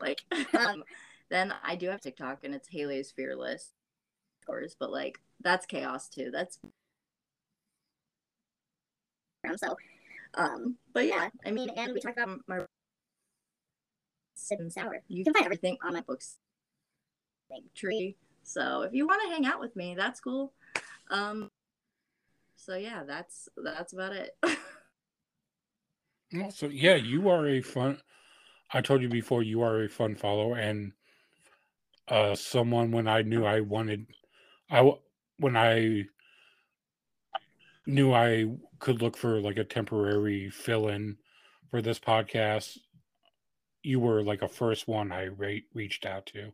[0.00, 0.20] like
[0.58, 0.84] um
[1.30, 3.70] then I do have TikTok and it's Haley is fearless,
[4.40, 6.30] of course, but like that's chaos too.
[6.32, 6.58] That's
[9.48, 9.76] um, so
[10.34, 12.60] um but yeah, I mean and and we talked about my
[14.34, 15.02] sip and sour.
[15.08, 16.36] you can can find find everything on my books
[17.50, 18.16] like tree.
[18.42, 20.52] So if you want to hang out with me, that's cool.
[21.10, 21.50] Um
[22.56, 24.36] so yeah, that's that's about it.
[26.32, 28.00] Well, So yeah, you are a fun.
[28.72, 30.92] I told you before you are a fun follower and
[32.08, 34.06] uh someone when I knew I wanted,
[34.70, 34.92] I
[35.38, 36.04] when I
[37.86, 38.46] knew I
[38.78, 41.16] could look for like a temporary fill in
[41.70, 42.78] for this podcast,
[43.82, 46.52] you were like a first one I re- reached out to.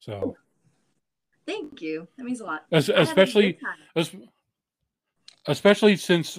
[0.00, 0.36] So
[1.46, 2.08] Thank you.
[2.16, 2.64] That means a lot.
[2.72, 3.58] es- I a good especially
[3.94, 4.28] time.
[5.46, 6.38] especially since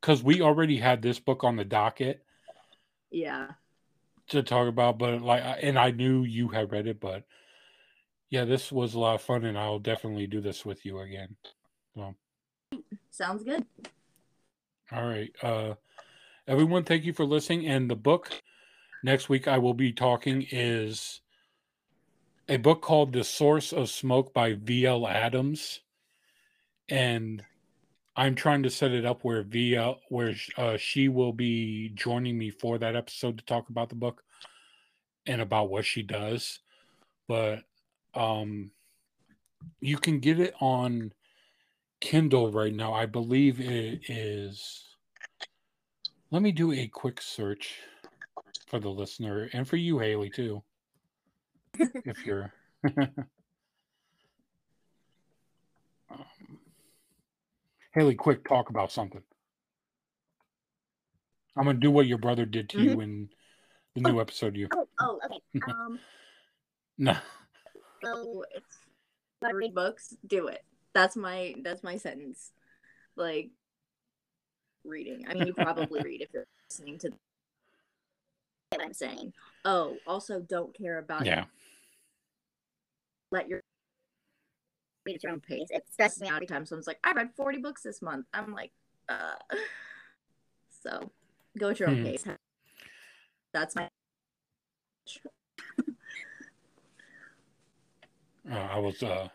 [0.00, 2.24] because we already had this book on the docket
[3.10, 3.52] Yeah.
[4.28, 7.24] To talk about, but like, and I knew you had read it, but
[8.30, 11.36] yeah, this was a lot of fun, and I'll definitely do this with you again.
[11.94, 12.14] So,
[13.10, 13.64] Sounds good.
[14.92, 15.74] all right, uh,
[16.48, 17.66] everyone, thank you for listening.
[17.66, 18.30] And the book
[19.02, 21.20] next week I will be talking is
[22.48, 25.06] a book called "The Source of Smoke" by V.L.
[25.06, 25.80] Adams,
[26.88, 27.42] and
[28.16, 32.50] I'm trying to set it up where Via, where uh, she will be joining me
[32.50, 34.22] for that episode to talk about the book
[35.26, 36.60] and about what she does.
[37.26, 37.64] But
[38.14, 38.70] um,
[39.80, 41.12] you can get it on
[42.00, 42.92] Kindle right now.
[42.92, 44.84] I believe it is.
[46.30, 47.80] Let me do a quick search
[48.68, 50.62] for the listener and for you, Haley, too.
[51.78, 52.52] if you're.
[57.94, 59.22] Haley, quick, talk about something.
[61.56, 63.28] I'm gonna do what your brother did to you in
[63.94, 64.56] the new episode.
[64.56, 65.40] You Oh, oh, okay.
[65.70, 66.00] Um,
[66.98, 67.16] no,
[68.02, 68.76] so it's
[69.52, 70.64] read books, do it.
[70.92, 72.50] That's my that's my sentence.
[73.14, 73.50] Like
[74.84, 75.26] reading.
[75.28, 77.12] I mean, you probably read if you're listening to
[78.70, 79.32] what I'm saying.
[79.64, 81.44] Oh, also don't care about yeah,
[83.30, 83.62] let your
[85.04, 85.68] read at your own pace.
[85.70, 88.26] It stresses me out every time someone's like, I read 40 books this month.
[88.32, 88.72] I'm like,
[89.08, 89.34] uh
[90.82, 91.10] so
[91.58, 92.04] go at your own Hmm.
[92.04, 92.24] pace.
[93.52, 93.88] That's my
[98.50, 99.28] uh, I was uh,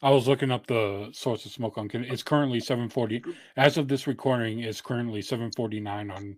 [0.00, 2.12] I was looking up the source of smoke on Kindle.
[2.12, 3.22] It's currently 740.
[3.56, 6.36] As of this recording, it's currently 749 on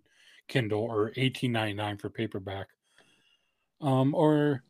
[0.49, 2.69] Kindle or 18.99 for paperback.
[3.83, 4.65] Um, or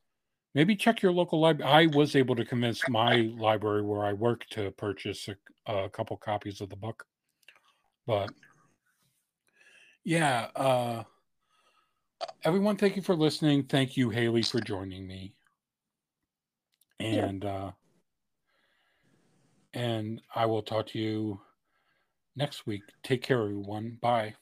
[0.54, 1.70] maybe check your local library.
[1.70, 6.16] I was able to convince my library where I work to purchase a, a couple
[6.16, 7.04] copies of the book,
[8.06, 8.30] but
[10.04, 10.48] yeah.
[10.56, 11.04] Uh,
[12.44, 13.64] everyone, thank you for listening.
[13.64, 15.34] Thank you, Haley, for joining me.
[16.98, 17.72] And uh,
[19.72, 21.40] and I will talk to you
[22.36, 22.82] next week.
[23.02, 23.98] Take care, everyone.
[24.00, 24.34] Bye.